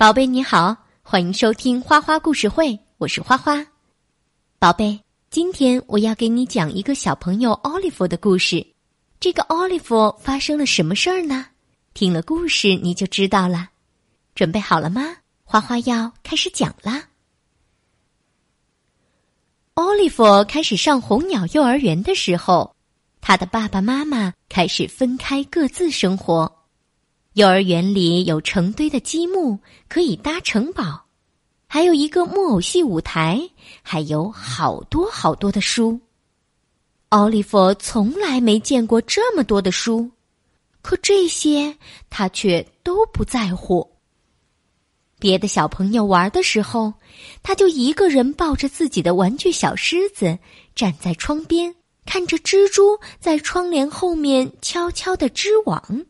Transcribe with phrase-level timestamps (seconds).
[0.00, 3.62] 宝贝你好，欢迎收听花花故事会，我是花花。
[4.58, 8.66] 宝贝，今天我要给你讲一个小朋友奥利弗的故事。
[9.20, 11.44] 这个奥利弗发生了什么事儿呢？
[11.92, 13.68] 听了故事你就知道了。
[14.34, 15.18] 准备好了吗？
[15.44, 17.04] 花花要开始讲啦。
[19.74, 22.74] 奥利弗开始上红鸟幼儿园的时候，
[23.20, 26.50] 他的爸爸妈妈开始分开各自生活。
[27.34, 31.04] 幼儿园里有成堆的积木，可以搭城堡，
[31.68, 33.40] 还有一个木偶戏舞台，
[33.82, 36.00] 还有好多好多的书。
[37.10, 40.10] 奥利弗从来没见过这么多的书，
[40.82, 41.76] 可这些
[42.08, 43.88] 他却都不在乎。
[45.20, 46.94] 别的小朋友玩的时候，
[47.44, 50.36] 他就一个人抱着自己的玩具小狮子，
[50.74, 56.04] 站在窗边，看着蜘蛛在窗帘后面悄悄的织网。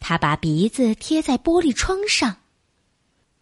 [0.00, 2.36] 他把鼻子贴在玻璃窗上，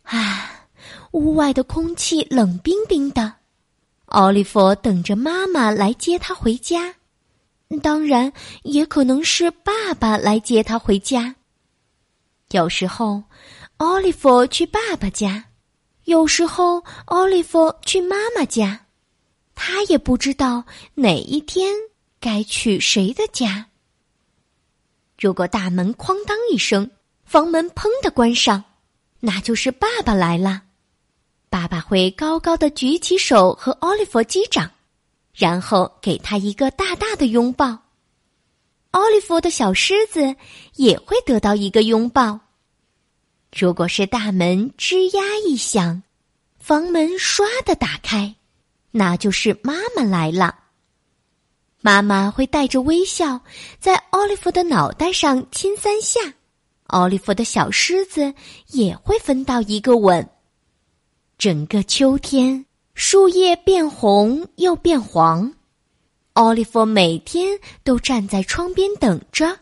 [0.03, 0.69] 啊，
[1.13, 3.35] 屋外的空气冷冰冰的。
[4.07, 6.95] 奥利弗等着妈妈来接他回家，
[7.83, 8.33] 当然
[8.63, 11.35] 也可能是爸爸来接他回家。
[12.53, 13.25] 有时候，
[13.79, 15.45] 奥利弗去爸爸家，
[16.05, 18.87] 有时候奥利弗去妈妈家，
[19.57, 21.75] 他也不知道哪一天
[22.21, 23.67] 该去谁的家。
[25.19, 26.91] 如果大门哐当一声，
[27.25, 28.63] 房门砰的关上，
[29.21, 30.63] 那就是爸爸来了。
[31.49, 34.71] 爸爸会高高的举起手和奥利弗击掌，
[35.35, 37.79] 然后给他一个大大的拥抱。
[38.91, 40.37] 奥利弗的小狮子
[40.75, 42.39] 也会得到一个拥抱。
[43.57, 46.03] 如果是大门吱呀一响，
[46.59, 48.35] 房门唰的打开，
[48.91, 50.59] 那就是妈妈来了。
[51.87, 53.41] 妈妈会带着微笑，
[53.79, 56.19] 在奥利弗的脑袋上亲三下，
[56.89, 58.35] 奥利弗的小狮子
[58.71, 60.29] 也会分到一个吻。
[61.39, 65.55] 整个秋天，树叶变红又变黄，
[66.33, 69.57] 奥利弗每天都站在窗边等着。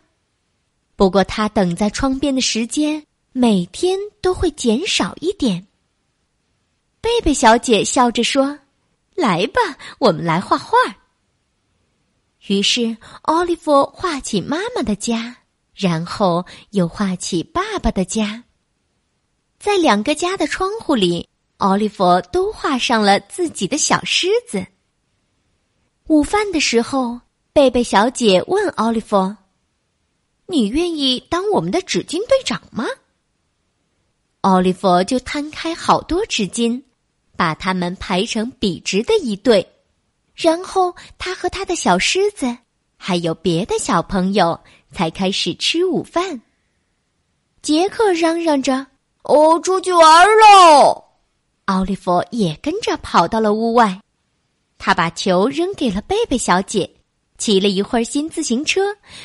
[0.97, 5.67] 不过，他等在窗边的时间每天都会减少一点。
[7.03, 8.59] 贝贝小姐笑着说
[9.15, 9.61] ：“来吧，
[9.99, 10.79] 我们来画画。”
[12.47, 15.35] 于是，奥利弗画起妈妈的家，
[15.75, 18.45] 然后又画起爸爸的家。
[19.59, 24.67] 在两个家的窗户里，奥利弗都画上了自己的小狮子。
[26.09, 27.19] 午饭的时候，
[27.55, 29.35] 贝贝小姐问奥利弗
[30.47, 32.85] ：“你愿意当我们的纸巾队长吗？”
[34.43, 36.83] 奥利弗就摊开好多纸巾，
[37.37, 39.67] 把它们排成笔直的一队。
[40.35, 42.57] 然后，他和他的小狮子，
[42.97, 44.59] 还有别的小朋友，
[44.91, 46.43] 才开始吃午饭。
[47.63, 48.87] 杰克嚷嚷着
[49.23, 51.05] ：“哦出去玩喽！”
[51.67, 54.01] 奥利弗也跟着跑到了屋外。
[54.77, 56.91] 他把球扔给了贝贝小姐，
[57.39, 58.83] 骑了一会儿新自行车，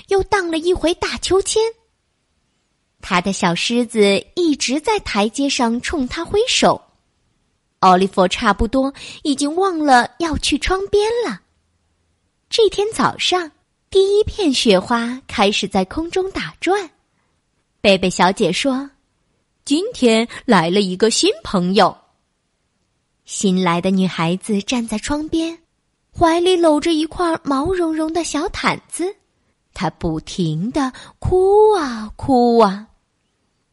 [0.08, 1.62] 又荡了一回大秋千。
[3.02, 6.82] 他的小狮子一直在台阶上冲他挥手。
[7.80, 11.42] 奥利弗差不多已经忘了要去窗边了。
[12.50, 13.52] 这天早上，
[13.90, 16.90] 第一片雪花开始在空中打转。
[17.80, 18.90] 贝贝小姐说
[19.64, 21.96] ：“今天来了一个新朋友。”
[23.24, 25.58] 新来的女孩子站在窗边，
[26.12, 29.16] 怀里搂着一块毛茸茸的小毯子，
[29.74, 32.88] 她不停的哭啊哭啊。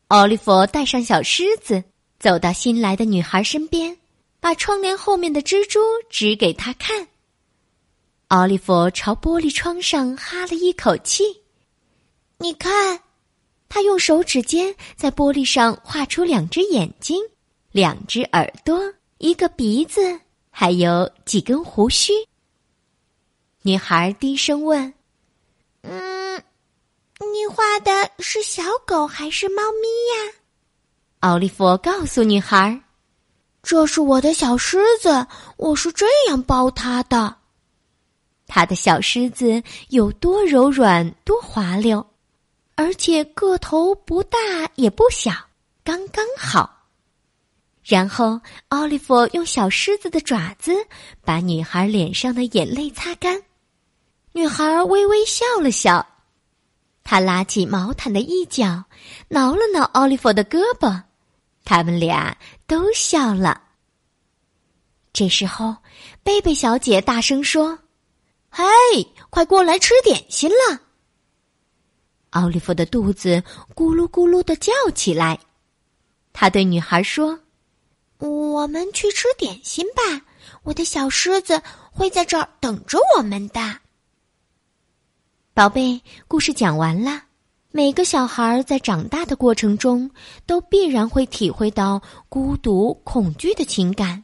[0.09, 1.83] 奥利弗带上小狮子。
[2.27, 3.97] 走到新来的女孩身边，
[4.41, 5.79] 把窗帘后面的蜘蛛
[6.11, 7.07] 指给她看。
[8.27, 11.23] 奥利弗朝玻璃窗上哈了一口气，
[12.39, 13.01] 你看，
[13.69, 17.23] 他用手指尖在玻璃上画出两只眼睛、
[17.71, 20.21] 两只耳朵、一个鼻子，
[20.51, 22.13] 还有几根胡须。
[23.63, 24.93] 女孩低声问
[25.83, 26.43] ：“嗯，
[27.21, 29.87] 你画的是小狗还是猫咪
[30.27, 30.35] 呀？”
[31.21, 32.81] 奥利弗告诉女孩
[33.63, 35.27] ：“这是我的小狮子，
[35.57, 37.35] 我是这样抱它的。
[38.47, 42.07] 它的小狮子有多柔软、多滑溜，
[42.75, 44.39] 而且个头不大
[44.77, 45.33] 也不小，
[45.83, 46.75] 刚刚好。”
[47.83, 50.73] 然后，奥利弗用小狮子的爪子
[51.25, 53.41] 把女孩脸上的眼泪擦干。
[54.33, 56.07] 女孩微微笑了笑，
[57.09, 58.83] 他拉起毛毯的一角，
[59.29, 61.05] 挠了挠奥利弗的胳膊。
[61.65, 62.37] 他们俩
[62.67, 63.63] 都笑了。
[65.13, 65.77] 这时候，
[66.25, 67.79] 贝贝小姐大声说
[68.51, 68.65] ：“嘿，
[69.31, 70.81] 快过来吃点心了！”
[72.31, 73.41] 奥利弗的肚子
[73.73, 75.39] 咕噜咕噜的叫起来，
[76.33, 77.39] 他对女孩说
[78.19, 80.27] ：“我们去吃点心吧，
[80.65, 81.63] 我的小狮子
[81.93, 83.79] 会在这儿等着我们的。”
[85.57, 87.23] 宝贝，故事讲完了。
[87.71, 90.11] 每个小孩在长大的过程中，
[90.45, 94.23] 都必然会体会到孤独、恐惧的情感。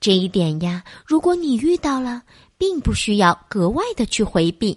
[0.00, 2.22] 这一点呀，如果你遇到了，
[2.58, 4.76] 并不需要格外的去回避。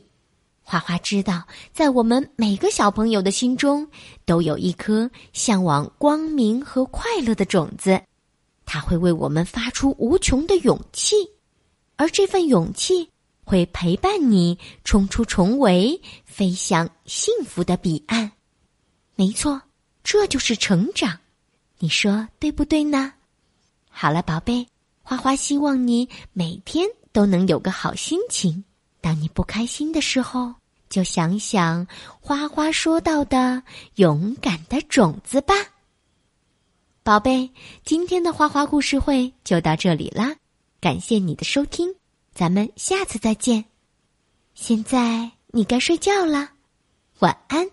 [0.62, 1.42] 花花知道，
[1.74, 3.88] 在我们每个小朋友的心中，
[4.28, 8.00] 都有一颗向往光明和快乐的种子，
[8.64, 11.16] 它会为我们发出无穷的勇气，
[11.96, 13.10] 而这份勇气。
[13.44, 18.32] 会陪伴你冲出重围，飞向幸福的彼岸。
[19.16, 19.62] 没错，
[20.04, 21.20] 这就是成长。
[21.80, 23.14] 你说对不对呢？
[23.90, 24.68] 好了，宝贝，
[25.02, 28.64] 花花希望你每天都能有个好心情。
[29.02, 30.54] 当你不开心的时候，
[30.90, 31.86] 就想想
[32.22, 33.62] 花花说到的
[33.96, 35.54] 勇敢的种子吧。
[37.04, 37.52] 宝贝，
[37.84, 40.36] 今天的花花故事会就到这里啦，
[40.80, 41.94] 感谢你的收听。
[42.34, 43.66] 咱们下次再见。
[44.56, 46.52] 现在你该睡觉了，
[47.20, 47.70] 晚安。